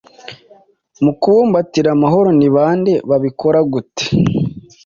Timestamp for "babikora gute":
3.09-4.05